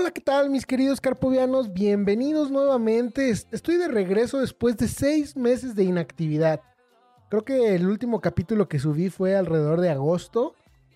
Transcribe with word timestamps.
Hola, 0.00 0.12
¿qué 0.12 0.22
tal 0.22 0.48
mis 0.48 0.64
queridos 0.64 0.98
carpovianos? 0.98 1.74
Bienvenidos 1.74 2.50
nuevamente. 2.50 3.28
Estoy 3.28 3.76
de 3.76 3.86
regreso 3.86 4.40
después 4.40 4.78
de 4.78 4.88
seis 4.88 5.36
meses 5.36 5.74
de 5.74 5.84
inactividad. 5.84 6.62
Creo 7.28 7.44
que 7.44 7.74
el 7.74 7.86
último 7.86 8.22
capítulo 8.22 8.66
que 8.66 8.78
subí 8.78 9.10
fue 9.10 9.36
alrededor 9.36 9.82
de 9.82 9.90
agosto. 9.90 10.54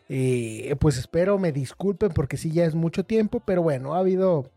Eh, 0.08 0.74
pues 0.80 0.96
espero 0.96 1.38
me 1.38 1.52
disculpen 1.52 2.12
porque 2.14 2.38
sí 2.38 2.50
ya 2.50 2.64
es 2.64 2.74
mucho 2.74 3.04
tiempo, 3.04 3.40
pero 3.44 3.62
bueno, 3.62 3.92
ha 3.92 3.98
habido, 3.98 4.50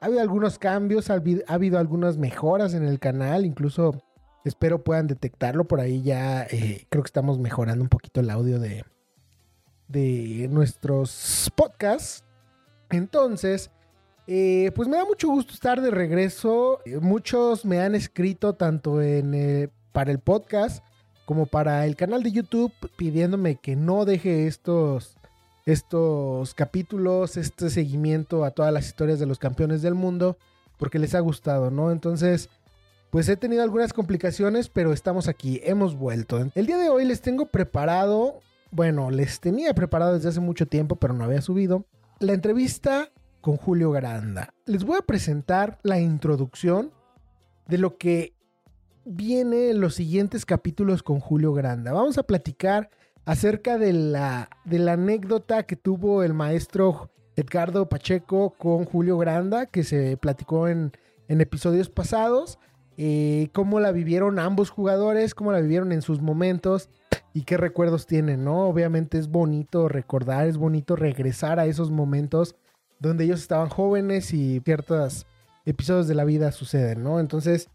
ha 0.00 0.06
habido 0.06 0.22
algunos 0.22 0.58
cambios, 0.58 1.10
ha 1.10 1.14
habido, 1.16 1.42
ha 1.46 1.52
habido 1.52 1.78
algunas 1.78 2.16
mejoras 2.16 2.72
en 2.72 2.84
el 2.84 3.00
canal, 3.00 3.44
incluso 3.44 4.02
espero 4.46 4.82
puedan 4.82 5.08
detectarlo 5.08 5.64
por 5.64 5.78
ahí 5.78 6.00
ya. 6.00 6.44
eh, 6.44 6.86
creo 6.88 7.02
que 7.02 7.08
estamos 7.08 7.38
mejorando 7.38 7.84
un 7.84 7.90
poquito 7.90 8.20
el 8.20 8.30
audio 8.30 8.60
de, 8.60 8.82
de 9.88 10.48
nuestros 10.50 11.52
podcasts. 11.54 12.24
Entonces, 12.88 13.70
eh, 14.26 14.70
pues 14.74 14.88
me 14.88 14.96
da 14.96 15.04
mucho 15.04 15.28
gusto 15.28 15.52
estar 15.52 15.80
de 15.80 15.90
regreso. 15.90 16.80
Eh, 16.84 16.98
muchos 16.98 17.64
me 17.64 17.80
han 17.80 17.94
escrito 17.94 18.54
tanto 18.54 19.02
en, 19.02 19.34
eh, 19.34 19.68
para 19.92 20.10
el 20.10 20.18
podcast 20.18 20.84
como 21.24 21.46
para 21.46 21.86
el 21.86 21.96
canal 21.96 22.22
de 22.22 22.32
YouTube 22.32 22.72
pidiéndome 22.96 23.56
que 23.56 23.76
no 23.76 24.04
deje 24.04 24.46
estos, 24.46 25.16
estos 25.64 26.54
capítulos, 26.54 27.36
este 27.36 27.70
seguimiento 27.70 28.44
a 28.44 28.50
todas 28.50 28.72
las 28.72 28.86
historias 28.86 29.20
de 29.20 29.26
los 29.26 29.38
campeones 29.38 29.80
del 29.82 29.94
mundo, 29.94 30.36
porque 30.76 30.98
les 30.98 31.14
ha 31.14 31.20
gustado, 31.20 31.70
¿no? 31.70 31.92
Entonces, 31.92 32.50
pues 33.10 33.28
he 33.28 33.36
tenido 33.36 33.62
algunas 33.62 33.92
complicaciones, 33.92 34.68
pero 34.68 34.92
estamos 34.92 35.28
aquí, 35.28 35.60
hemos 35.62 35.96
vuelto. 35.96 36.50
El 36.54 36.66
día 36.66 36.78
de 36.78 36.88
hoy 36.88 37.04
les 37.04 37.20
tengo 37.20 37.46
preparado, 37.46 38.40
bueno, 38.72 39.10
les 39.10 39.40
tenía 39.40 39.74
preparado 39.74 40.14
desde 40.14 40.30
hace 40.30 40.40
mucho 40.40 40.66
tiempo, 40.66 40.96
pero 40.96 41.14
no 41.14 41.24
había 41.24 41.42
subido, 41.42 41.84
la 42.18 42.32
entrevista 42.32 43.10
con 43.40 43.56
Julio 43.56 43.90
Granda. 43.90 44.54
Les 44.66 44.84
voy 44.84 44.98
a 44.98 45.06
presentar 45.06 45.78
la 45.82 45.98
introducción 45.98 46.92
de 47.66 47.78
lo 47.78 47.96
que 47.96 48.34
viene 49.04 49.70
en 49.70 49.80
los 49.80 49.94
siguientes 49.94 50.44
capítulos 50.44 51.02
con 51.02 51.20
Julio 51.20 51.52
Granda. 51.52 51.92
Vamos 51.92 52.18
a 52.18 52.22
platicar 52.22 52.90
acerca 53.24 53.78
de 53.78 53.92
la, 53.92 54.48
de 54.64 54.78
la 54.78 54.92
anécdota 54.92 55.62
que 55.64 55.76
tuvo 55.76 56.22
el 56.22 56.34
maestro 56.34 57.10
Edgardo 57.36 57.88
Pacheco 57.88 58.50
con 58.58 58.84
Julio 58.84 59.18
Granda, 59.18 59.66
que 59.66 59.84
se 59.84 60.16
platicó 60.16 60.68
en, 60.68 60.92
en 61.28 61.40
episodios 61.40 61.88
pasados. 61.88 62.58
Eh, 62.96 63.48
cómo 63.54 63.80
la 63.80 63.92
vivieron 63.92 64.38
ambos 64.38 64.68
jugadores, 64.68 65.34
cómo 65.34 65.52
la 65.52 65.60
vivieron 65.60 65.90
en 65.92 66.02
sus 66.02 66.20
momentos 66.20 66.90
y 67.32 67.44
qué 67.44 67.56
recuerdos 67.56 68.06
tienen, 68.06 68.44
¿no? 68.44 68.68
Obviamente 68.68 69.16
es 69.16 69.28
bonito 69.28 69.88
recordar, 69.88 70.46
es 70.46 70.58
bonito 70.58 70.96
regresar 70.96 71.58
a 71.58 71.66
esos 71.66 71.90
momentos 71.90 72.56
donde 73.00 73.24
ellos 73.24 73.40
estaban 73.40 73.68
jóvenes 73.68 74.32
y 74.32 74.60
ciertos 74.60 75.26
episodios 75.64 76.06
de 76.06 76.14
la 76.14 76.24
vida 76.24 76.52
suceden, 76.52 77.02
¿no? 77.02 77.18
Entonces, 77.18 77.68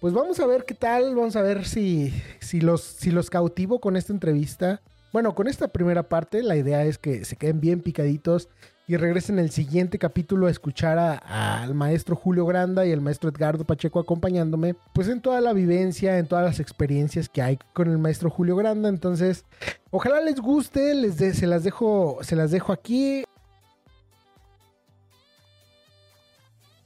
pues 0.00 0.14
vamos 0.14 0.40
a 0.40 0.46
ver 0.46 0.64
qué 0.64 0.74
tal, 0.74 1.14
vamos 1.14 1.36
a 1.36 1.42
ver 1.42 1.66
si, 1.66 2.14
si, 2.40 2.60
los, 2.60 2.80
si 2.80 3.10
los 3.10 3.28
cautivo 3.28 3.80
con 3.80 3.96
esta 3.96 4.12
entrevista. 4.12 4.80
Bueno, 5.12 5.34
con 5.34 5.48
esta 5.48 5.68
primera 5.68 6.04
parte, 6.04 6.42
la 6.42 6.56
idea 6.56 6.84
es 6.84 6.96
que 6.96 7.24
se 7.24 7.36
queden 7.36 7.60
bien 7.60 7.80
picaditos 7.80 8.48
y 8.86 8.96
regresen 8.96 9.38
el 9.38 9.50
siguiente 9.50 9.98
capítulo 9.98 10.46
a 10.46 10.50
escuchar 10.50 10.98
al 10.98 11.74
maestro 11.74 12.16
Julio 12.16 12.44
Granda 12.44 12.84
y 12.86 12.92
al 12.92 13.00
maestro 13.00 13.30
Edgardo 13.30 13.64
Pacheco 13.64 14.00
acompañándome, 14.00 14.74
pues 14.92 15.06
en 15.06 15.20
toda 15.20 15.40
la 15.40 15.52
vivencia, 15.52 16.18
en 16.18 16.26
todas 16.26 16.44
las 16.44 16.58
experiencias 16.58 17.28
que 17.28 17.40
hay 17.40 17.58
con 17.72 17.88
el 17.88 17.98
maestro 17.98 18.30
Julio 18.30 18.56
Granda. 18.56 18.88
Entonces, 18.88 19.44
ojalá 19.90 20.20
les 20.20 20.40
guste, 20.40 20.94
les 20.94 21.18
de, 21.18 21.34
se 21.34 21.46
las 21.46 21.62
dejo, 21.62 22.18
se 22.22 22.34
las 22.34 22.50
dejo 22.50 22.72
aquí. 22.72 23.22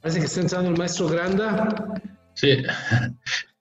Parece 0.05 0.19
que 0.19 0.27
está 0.27 0.41
entrando 0.41 0.69
el 0.69 0.77
maestro 0.77 1.07
Granda. 1.07 1.67
Sí, 2.35 2.61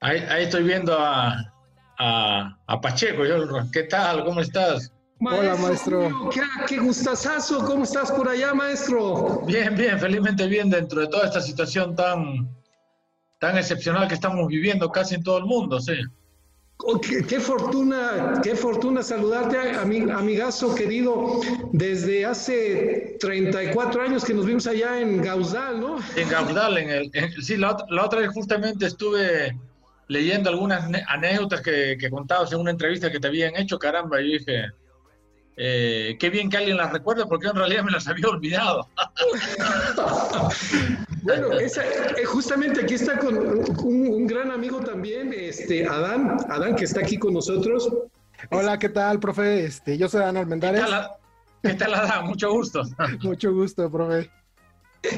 ahí, 0.00 0.18
ahí 0.28 0.44
estoy 0.44 0.64
viendo 0.64 0.94
a, 0.94 1.50
a, 1.98 2.58
a 2.66 2.80
Pacheco. 2.82 3.24
Yo, 3.24 3.46
¿Qué 3.72 3.84
tal? 3.84 4.26
¿Cómo 4.26 4.42
estás? 4.42 4.92
Hola, 5.20 5.56
maestro. 5.56 6.10
Julio, 6.10 6.28
qué, 6.28 6.42
qué 6.66 6.80
gustazazo. 6.80 7.64
¿Cómo 7.64 7.84
estás 7.84 8.12
por 8.12 8.28
allá, 8.28 8.52
maestro? 8.52 9.40
Bien, 9.46 9.74
bien, 9.74 9.98
felizmente 9.98 10.46
bien 10.46 10.68
dentro 10.68 11.00
de 11.00 11.06
toda 11.06 11.24
esta 11.24 11.40
situación 11.40 11.96
tan, 11.96 12.46
tan 13.40 13.56
excepcional 13.56 14.06
que 14.06 14.12
estamos 14.12 14.46
viviendo 14.46 14.90
casi 14.90 15.14
en 15.14 15.22
todo 15.22 15.38
el 15.38 15.46
mundo, 15.46 15.80
sí. 15.80 15.94
Oh, 16.78 17.00
qué, 17.00 17.22
qué 17.24 17.38
fortuna, 17.40 18.40
qué 18.42 18.54
fortuna 18.56 19.02
saludarte, 19.02 19.56
ami- 19.56 20.10
amigazo 20.10 20.74
querido, 20.74 21.40
desde 21.72 22.26
hace 22.26 23.16
34 23.20 24.02
años 24.02 24.24
que 24.24 24.34
nos 24.34 24.44
vimos 24.44 24.66
allá 24.66 25.00
en 25.00 25.22
Gauzdal, 25.22 25.80
¿no? 25.80 25.98
En 26.16 26.28
Gaudal, 26.28 26.76
en 26.78 26.90
el, 26.90 27.10
en- 27.14 27.32
sí, 27.42 27.56
la, 27.56 27.72
otra- 27.72 27.86
la 27.90 28.04
otra 28.04 28.20
vez 28.20 28.30
justamente 28.34 28.86
estuve 28.86 29.56
leyendo 30.08 30.50
algunas 30.50 30.84
anécdotas 31.06 31.60
que, 31.62 31.96
que 31.98 32.10
contabas 32.10 32.52
en 32.52 32.60
una 32.60 32.72
entrevista 32.72 33.10
que 33.10 33.20
te 33.20 33.28
habían 33.28 33.56
hecho, 33.56 33.78
caramba, 33.78 34.20
y 34.20 34.32
dije, 34.38 34.64
eh, 35.56 36.16
qué 36.18 36.28
bien 36.28 36.50
que 36.50 36.56
alguien 36.58 36.76
las 36.76 36.92
recuerde 36.92 37.24
porque 37.26 37.46
en 37.46 37.54
realidad 37.54 37.84
me 37.84 37.92
las 37.92 38.08
había 38.08 38.28
olvidado. 38.28 38.88
Bueno, 41.24 41.52
esa- 41.52 41.82
eh, 41.84 42.24
justamente 42.26 42.82
aquí 42.82 42.94
está 42.94 43.18
con 43.18 43.34
un, 43.36 44.06
un 44.08 44.26
gran 44.26 44.50
amigo 44.50 44.80
también, 44.80 45.32
este 45.34 45.86
Adán, 45.86 46.36
Adán 46.50 46.76
que 46.76 46.84
está 46.84 47.00
aquí 47.00 47.16
con 47.18 47.32
nosotros. 47.32 47.88
Hola, 48.50 48.78
¿qué 48.78 48.90
tal, 48.90 49.18
profe? 49.20 49.64
Este, 49.64 49.96
yo 49.96 50.06
soy 50.08 50.20
¿Qué 50.20 50.26
Almendares. 50.38 50.82
tal, 50.82 51.08
qué 51.62 51.72
tal, 51.74 51.94
Adán? 51.94 52.26
Mucho 52.26 52.52
gusto. 52.52 52.82
Mucho 53.22 53.54
gusto, 53.54 53.90
profe. 53.90 54.30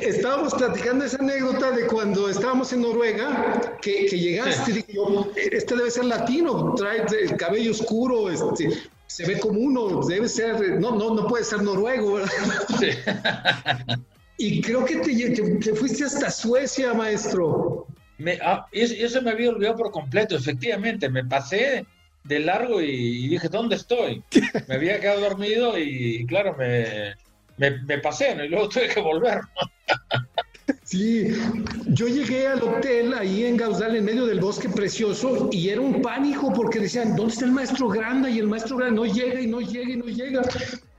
Estábamos 0.00 0.54
platicando 0.54 1.04
esa 1.04 1.18
anécdota 1.18 1.72
de 1.72 1.86
cuando 1.86 2.28
estábamos 2.28 2.72
en 2.72 2.82
Noruega, 2.82 3.76
que, 3.82 4.06
que 4.06 4.18
llegaste, 4.18 4.72
dije 4.72 4.92
yo, 4.94 5.28
este 5.36 5.74
debe 5.76 5.90
ser 5.90 6.04
latino, 6.04 6.74
trae 6.76 7.04
el 7.20 7.36
cabello 7.36 7.70
oscuro, 7.72 8.30
este, 8.30 8.70
se 9.08 9.26
ve 9.26 9.38
como 9.40 9.58
uno, 9.60 10.04
debe 10.06 10.28
ser, 10.28 10.80
no, 10.80 10.92
no, 10.96 11.14
no 11.14 11.26
puede 11.26 11.42
ser 11.44 11.62
noruego, 11.62 12.14
¿verdad? 12.14 12.30
Sí. 12.78 12.90
Y 14.38 14.60
creo 14.60 14.84
que 14.84 14.96
te, 14.96 15.16
que- 15.16 15.58
que 15.58 15.74
fuiste 15.74 16.04
hasta 16.04 16.30
Suecia, 16.30 16.92
maestro. 16.94 17.86
Me, 18.18 18.38
ah, 18.42 18.66
eso, 18.72 18.94
eso 18.96 19.22
me 19.22 19.30
había 19.30 19.50
olvidado 19.50 19.76
por 19.76 19.90
completo, 19.90 20.36
efectivamente. 20.36 21.08
Me 21.08 21.24
pasé 21.24 21.86
de 22.24 22.40
largo 22.40 22.80
y, 22.82 23.24
y 23.24 23.28
dije, 23.28 23.48
¿dónde 23.48 23.76
estoy? 23.76 24.22
Me 24.68 24.74
había 24.74 25.00
quedado 25.00 25.20
dormido 25.20 25.78
y, 25.78 26.26
claro, 26.26 26.54
me, 26.58 27.14
me, 27.56 27.82
me 27.82 27.98
pasé 27.98 28.34
¿no? 28.34 28.44
y 28.44 28.48
luego 28.48 28.68
tuve 28.68 28.88
que 28.88 29.00
volver. 29.00 29.40
Sí, 30.82 31.28
yo 31.88 32.06
llegué 32.08 32.46
al 32.48 32.62
hotel 32.62 33.14
ahí 33.14 33.44
en 33.44 33.56
Gausdal, 33.56 33.96
en 33.96 34.04
medio 34.04 34.26
del 34.26 34.40
bosque 34.40 34.68
precioso, 34.68 35.48
y 35.52 35.68
era 35.68 35.80
un 35.80 36.02
pánico 36.02 36.52
porque 36.52 36.80
decían, 36.80 37.14
¿dónde 37.16 37.32
está 37.34 37.44
el 37.44 37.52
maestro 37.52 37.88
Grande? 37.88 38.30
Y 38.30 38.38
el 38.40 38.46
maestro 38.48 38.76
Grande 38.76 38.96
no 38.96 39.06
llega 39.06 39.40
y 39.40 39.46
no 39.46 39.60
llega 39.60 39.92
y 39.92 39.96
no 39.96 40.06
llega. 40.06 40.42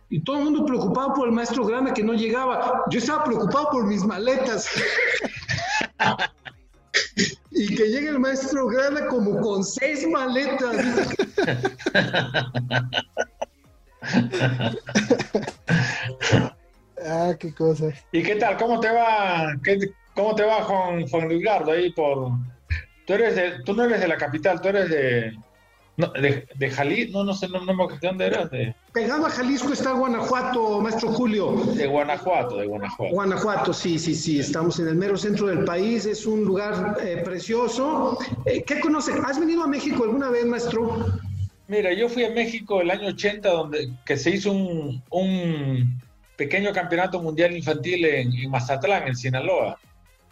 Y 0.09 0.21
todo 0.21 0.37
el 0.37 0.43
mundo 0.45 0.65
preocupado 0.65 1.13
por 1.13 1.27
el 1.27 1.33
maestro 1.33 1.65
Grande 1.65 1.93
que 1.93 2.03
no 2.03 2.13
llegaba. 2.13 2.83
Yo 2.89 2.99
estaba 2.99 3.23
preocupado 3.25 3.69
por 3.71 3.85
mis 3.85 4.03
maletas. 4.03 4.69
y 7.51 7.75
que 7.75 7.87
llegue 7.87 8.09
el 8.09 8.19
maestro 8.19 8.67
Grande 8.67 9.05
como 9.07 9.39
con 9.41 9.63
seis 9.63 10.07
maletas. 10.07 10.77
Ah, 17.05 17.33
qué 17.39 17.53
cosa. 17.53 17.85
¿Y 18.11 18.23
qué 18.23 18.35
tal? 18.35 18.57
¿Cómo 18.57 18.79
te 18.79 18.89
va? 18.89 19.53
¿Cómo 20.13 20.35
te 20.35 20.43
va 20.43 20.63
Juan, 20.63 21.07
Juan 21.07 21.29
Luis 21.29 21.47
ahí 21.47 21.91
por... 21.93 22.31
Tú, 23.05 23.13
eres 23.13 23.35
de, 23.35 23.63
tú 23.63 23.73
no 23.73 23.83
eres 23.83 24.01
de 24.01 24.07
la 24.07 24.17
capital, 24.17 24.59
tú 24.59 24.69
eres 24.69 24.89
de... 24.89 25.37
de, 25.97 26.47
de 26.55 26.69
Jalisco, 26.69 27.17
no, 27.17 27.23
no 27.23 27.33
sé, 27.33 27.47
no, 27.47 27.59
no, 27.59 27.87
¿de 27.87 28.07
dónde 28.07 28.25
eras? 28.27 28.51
De... 28.51 28.75
Pegado 28.93 29.25
a 29.25 29.29
Jalisco 29.29 29.73
está 29.73 29.93
Guanajuato, 29.93 30.79
maestro 30.79 31.09
Julio. 31.09 31.53
De 31.75 31.87
Guanajuato, 31.87 32.57
de 32.57 32.67
Guanajuato. 32.67 33.13
Guanajuato, 33.13 33.73
sí, 33.73 33.97
sí, 33.97 34.13
sí, 34.13 34.39
estamos 34.39 34.79
en 34.79 34.87
el 34.87 34.95
mero 34.95 35.17
centro 35.17 35.47
del 35.47 35.63
país, 35.63 36.05
es 36.05 36.25
un 36.25 36.45
lugar 36.45 36.97
eh, 37.03 37.21
precioso. 37.25 38.17
Eh, 38.45 38.63
¿Qué 38.63 38.79
conoces? 38.79 39.15
¿Has 39.25 39.39
venido 39.39 39.63
a 39.63 39.67
México 39.67 40.03
alguna 40.03 40.29
vez, 40.29 40.45
maestro? 40.45 41.19
Mira, 41.67 41.91
yo 41.93 42.07
fui 42.07 42.23
a 42.23 42.29
México 42.29 42.79
el 42.81 42.91
año 42.91 43.07
80, 43.09 43.49
donde 43.49 43.91
que 44.05 44.15
se 44.15 44.29
hizo 44.29 44.51
un, 44.51 45.03
un 45.09 45.99
pequeño 46.37 46.71
campeonato 46.71 47.21
mundial 47.21 47.55
infantil 47.55 48.05
en, 48.05 48.49
Mazatlán, 48.49 49.07
en 49.07 49.15
Sinaloa. 49.15 49.77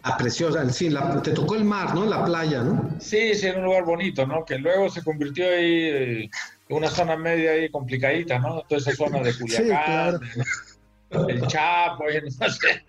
Ah, 0.08 0.16
preciosa, 0.16 0.68
sí, 0.70 0.88
la, 0.88 1.20
te 1.20 1.32
tocó 1.32 1.56
el 1.56 1.64
mar, 1.64 1.92
¿no? 1.92 2.06
La 2.06 2.24
playa, 2.24 2.62
¿no? 2.62 2.94
Sí, 3.00 3.34
sí, 3.34 3.46
era 3.46 3.58
un 3.58 3.64
lugar 3.64 3.84
bonito, 3.84 4.24
¿no? 4.24 4.44
Que 4.44 4.56
luego 4.56 4.88
se 4.88 5.02
convirtió 5.02 5.48
ahí 5.48 5.88
en 5.88 6.22
eh, 6.22 6.30
una 6.68 6.88
zona 6.88 7.16
media 7.16 7.50
ahí 7.50 7.68
complicadita, 7.70 8.38
¿no? 8.38 8.62
Toda 8.68 8.80
esa 8.80 8.92
zona 8.92 9.20
de 9.20 9.36
Culiacán, 9.36 10.20
el 11.10 11.46
Chapo, 11.48 12.04
no 12.04 12.48
sé. 12.48 12.84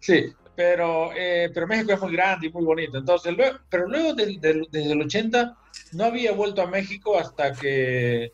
sí, 0.00 0.32
pero, 0.54 1.10
eh, 1.14 1.50
pero 1.52 1.66
México 1.66 1.92
es 1.92 2.00
muy 2.00 2.12
grande 2.12 2.46
y 2.46 2.50
muy 2.50 2.64
bonito. 2.64 2.96
Entonces, 2.96 3.36
luego, 3.36 3.58
pero 3.68 3.86
luego 3.86 4.14
desde 4.14 4.92
el 4.92 5.02
80 5.02 5.54
no 5.92 6.04
había 6.04 6.32
vuelto 6.32 6.62
a 6.62 6.66
México 6.66 7.18
hasta 7.18 7.52
que 7.52 8.32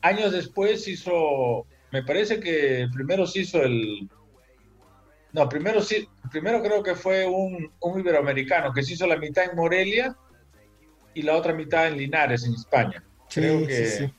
años 0.00 0.30
después 0.30 0.86
hizo 0.86 1.66
me 1.96 2.02
parece 2.02 2.40
que 2.40 2.88
primero 2.92 3.26
se 3.26 3.40
hizo 3.40 3.62
el... 3.62 4.08
No, 5.36 5.50
primero 5.50 5.82
sí, 5.82 6.08
primero 6.30 6.62
creo 6.62 6.82
que 6.82 6.94
fue 6.94 7.26
un, 7.26 7.70
un 7.80 8.00
iberoamericano 8.00 8.72
que 8.72 8.82
se 8.82 8.94
hizo 8.94 9.06
la 9.06 9.18
mitad 9.18 9.44
en 9.44 9.54
Morelia 9.54 10.16
y 11.12 11.20
la 11.20 11.36
otra 11.36 11.52
mitad 11.52 11.88
en 11.88 11.98
Linares, 11.98 12.44
en 12.44 12.54
España. 12.54 13.04
creo 13.28 13.66
que... 13.66 14.10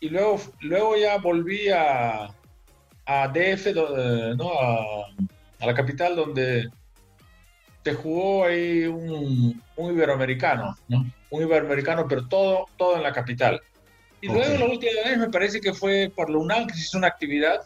Y 0.00 0.10
luego, 0.10 0.38
luego 0.60 0.98
ya 0.98 1.16
volví 1.16 1.70
a, 1.70 2.26
a 3.06 3.28
DF, 3.28 3.74
¿no? 4.36 4.52
A, 4.52 5.06
a, 5.60 5.66
la 5.66 5.72
capital 5.72 6.14
donde 6.14 6.68
se 7.82 7.94
jugó 7.94 8.44
ahí 8.44 8.84
un, 8.84 9.62
un 9.76 9.94
iberoamericano, 9.94 10.76
¿no? 10.88 11.10
Un 11.30 11.42
iberoamericano, 11.42 12.06
pero 12.06 12.28
todo, 12.28 12.66
todo 12.76 12.96
en 12.96 13.02
la 13.02 13.14
capital. 13.14 13.62
Y 14.20 14.26
luego 14.26 14.58
la 14.58 14.66
última 14.66 14.92
vez 15.06 15.16
me 15.16 15.30
parece 15.30 15.58
que 15.58 15.72
fue 15.72 16.12
por 16.14 16.28
la 16.28 16.36
UNAM 16.36 16.66
que 16.66 16.74
se 16.74 16.80
hizo 16.80 16.98
una 16.98 17.06
actividad, 17.06 17.62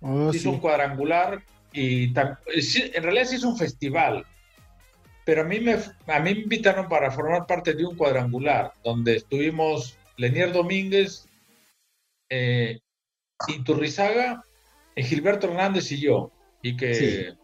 oh, 0.00 0.32
hizo 0.34 0.50
un 0.50 0.58
cuadrangular 0.58 1.40
y 1.76 2.14
en 2.14 3.02
realidad 3.02 3.24
se 3.26 3.36
hizo 3.36 3.48
un 3.48 3.58
festival. 3.58 4.24
Pero 5.26 5.42
a 5.42 5.44
mí, 5.44 5.60
me, 5.60 5.74
a 5.74 6.20
mí 6.20 6.34
me 6.34 6.40
invitaron 6.40 6.88
para 6.88 7.10
formar 7.10 7.46
parte 7.46 7.74
de 7.74 7.84
un 7.84 7.96
cuadrangular, 7.96 8.72
donde 8.82 9.16
estuvimos 9.16 9.98
Lenier 10.16 10.52
Domínguez, 10.52 11.28
eh, 12.30 12.78
Iturrizaga, 13.48 14.42
eh, 14.94 15.02
Gilberto 15.02 15.48
Hernández 15.48 15.90
y 15.92 16.00
yo. 16.00 16.30
Y 16.62 16.76
que, 16.76 17.34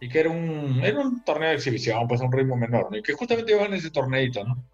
y 0.00 0.08
que 0.08 0.20
era, 0.20 0.30
un, 0.30 0.80
era 0.84 1.00
un 1.00 1.24
torneo 1.24 1.48
de 1.48 1.56
exhibición, 1.56 2.06
pues 2.06 2.20
un 2.20 2.30
ritmo 2.30 2.56
menor, 2.56 2.94
y 2.96 3.02
que 3.02 3.12
justamente 3.14 3.52
iban 3.52 3.66
en 3.66 3.74
ese 3.74 3.90
torneito, 3.90 4.44
¿no? 4.44 4.64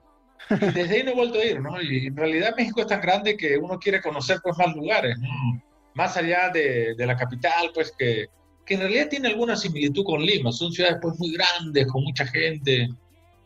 Y 0.50 0.72
desde 0.72 0.96
ahí 0.96 1.02
no 1.02 1.12
he 1.12 1.14
vuelto 1.14 1.38
a 1.38 1.44
ir, 1.44 1.60
¿no? 1.60 1.80
Y 1.80 2.06
en 2.06 2.16
realidad 2.16 2.54
México 2.56 2.80
es 2.80 2.86
tan 2.88 3.00
grande 3.00 3.36
que 3.36 3.56
uno 3.56 3.78
quiere 3.78 4.00
conocer 4.00 4.38
pues 4.42 4.56
más 4.58 4.74
lugares, 4.76 5.18
¿no? 5.18 5.62
Más 5.94 6.16
allá 6.16 6.50
de, 6.50 6.94
de 6.96 7.06
la 7.06 7.16
capital, 7.16 7.70
pues 7.74 7.92
que, 7.96 8.28
que, 8.70 8.74
en 8.74 8.80
realidad 8.80 9.08
tiene 9.08 9.28
alguna 9.28 9.56
similitud 9.56 10.04
con 10.04 10.22
Lima. 10.22 10.52
Son 10.52 10.72
ciudades 10.72 10.98
pues 11.02 11.18
muy 11.18 11.32
grandes, 11.32 11.86
con 11.86 12.04
mucha 12.04 12.24
gente, 12.26 12.88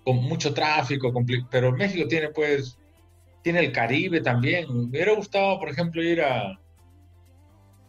con 0.05 0.17
mucho 0.17 0.53
tráfico, 0.53 1.13
pero 1.51 1.73
México 1.73 2.07
tiene 2.07 2.29
pues, 2.29 2.79
tiene 3.43 3.61
el 3.61 3.73
Caribe 3.73 4.21
también. 4.21 4.67
Me 4.69 4.85
hubiera 4.85 5.15
gustado, 5.15 5.59
por 5.59 5.71
ejemplo, 5.71 6.03
ir 6.03 6.21
a, 6.23 6.59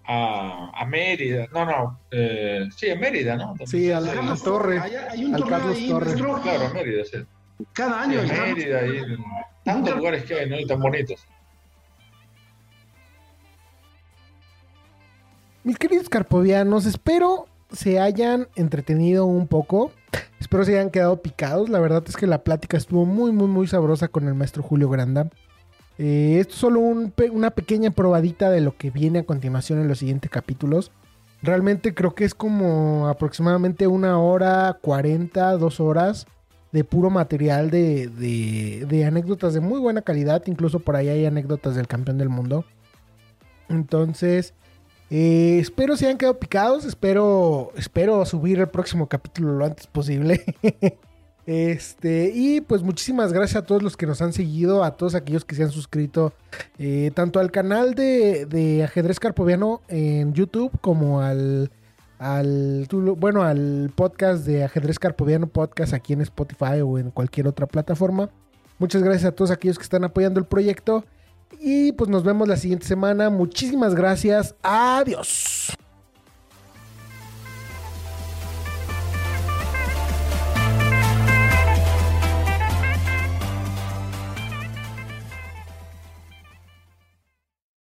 a, 0.06 0.72
a, 0.74 0.86
Mérida, 0.86 1.48
no, 1.54 1.66
no, 1.66 2.00
eh, 2.12 2.68
sí, 2.76 2.90
a 2.90 2.96
Mérida, 2.96 3.36
¿no? 3.36 3.54
Sí, 3.66 3.92
al, 3.92 4.06
Carlos 4.06 4.44
Torre, 4.44 4.80
hay, 4.80 5.26
un 5.26 5.36
al 5.36 5.46
Carlos 5.46 5.88
Torre. 5.88 6.14
Claro, 6.14 6.74
Mérida, 6.74 7.04
sí. 7.06 7.18
Cada 7.74 8.02
año. 8.02 8.22
Mérida 8.24 8.86
y 8.86 9.02
tantos 9.64 9.96
lugares 9.96 10.24
que 10.24 10.36
hay, 10.36 10.50
¿no? 10.50 10.60
Y 10.60 10.66
tan 10.66 10.80
bonitos. 10.80 11.26
Mis 15.65 15.79
queridos 15.79 16.09
carpovianos, 16.09 16.85
espero 16.85 17.47
se 17.71 18.00
hayan 18.00 18.47
entretenido 18.56 19.25
un 19.25 19.47
poco. 19.47 19.91
Espero 20.39 20.63
se 20.63 20.77
hayan 20.77 20.91
quedado 20.91 21.23
picados. 21.23 21.69
La 21.69 21.79
verdad 21.79 22.03
es 22.07 22.15
que 22.15 22.27
la 22.27 22.44
plática 22.44 22.77
estuvo 22.77 23.03
muy, 23.03 23.31
muy, 23.31 23.47
muy 23.47 23.65
sabrosa 23.65 24.07
con 24.07 24.27
el 24.27 24.35
maestro 24.35 24.62
Julio 24.62 24.91
Granda. 24.91 25.27
Eh, 25.97 26.38
esto 26.39 26.53
es 26.53 26.59
solo 26.59 26.81
una 26.81 27.50
pequeña 27.50 27.89
probadita 27.89 28.51
de 28.51 28.62
lo 28.62 28.77
que 28.77 28.91
viene 28.91 29.17
a 29.17 29.25
continuación 29.25 29.79
en 29.81 29.88
los 29.88 29.97
siguientes 29.97 30.29
capítulos. 30.29 30.91
Realmente 31.41 31.95
creo 31.95 32.13
que 32.13 32.25
es 32.25 32.35
como 32.35 33.07
aproximadamente 33.07 33.88
una 33.88 34.19
hora, 34.19 34.77
40, 34.83 35.53
dos 35.53 35.79
horas 35.79 36.27
de 36.73 36.83
puro 36.83 37.09
material 37.09 37.71
de, 37.71 38.07
de, 38.88 39.06
anécdotas 39.06 39.56
de 39.56 39.62
muy 39.62 39.79
buena 39.79 40.03
calidad. 40.03 40.44
Incluso 40.45 40.77
por 40.77 40.95
ahí 40.95 41.09
hay 41.09 41.25
anécdotas 41.25 41.73
del 41.73 41.88
campeón 41.88 42.19
del 42.19 42.29
mundo. 42.29 42.65
Entonces, 43.67 44.53
eh, 45.10 45.57
espero 45.60 45.96
se 45.98 46.06
hayan 46.06 46.18
quedado 46.18 46.40
picados. 46.40 46.86
Espero, 46.86 47.72
espero 47.75 48.25
subir 48.25 48.60
el 48.60 48.69
próximo 48.69 49.07
capítulo 49.07 49.54
lo 49.54 49.66
antes 49.66 49.88
posible. 49.88 50.44
Este, 51.48 52.31
y 52.34 52.62
pues 52.62 52.81
muchísimas 52.81 53.31
gracias 53.31 53.62
a 53.62 53.66
todos 53.68 53.84
los 53.84 53.96
que 53.96 54.07
nos 54.07 54.19
han 54.19 54.34
seguido, 54.34 54.84
a 54.84 54.98
todos 54.98 55.13
aquellos 55.13 55.46
que 55.46 55.53
se 55.53 55.62
han 55.62 55.70
suscrito, 55.70 56.34
eh, 56.79 57.12
tanto 57.13 57.39
al 57.39 57.51
canal 57.51 57.94
de, 57.94 58.48
de 58.48 58.84
Ajedrez 58.84 59.20
Carpoviano 59.20 59.82
en 59.88 60.34
YouTube 60.34 60.72
como 60.82 61.22
al 61.22 61.70
al 62.18 62.88
bueno 63.18 63.44
al 63.44 63.91
podcast 63.94 64.46
de 64.46 64.63
ajedrez 64.63 65.00
carpoviano 65.00 65.48
podcast 65.48 65.94
aquí 65.94 66.13
en 66.13 66.22
Spotify 66.22 66.82
o 66.84 66.98
en 66.98 67.12
cualquier 67.12 67.48
otra 67.48 67.68
plataforma 67.68 68.29
muchas 68.79 69.03
gracias 69.03 69.25
a 69.25 69.32
todos 69.34 69.51
aquellos 69.51 69.77
que 69.77 69.84
están 69.84 70.06
apoyando 70.06 70.39
el 70.39 70.46
proyecto 70.46 71.03
y 71.59 71.91
pues 71.93 72.09
nos 72.09 72.24
vemos 72.24 72.47
la 72.47 72.57
siguiente 72.57 72.85
semana. 72.85 73.29
Muchísimas 73.29 73.95
gracias. 73.95 74.55
Adiós 74.63 75.75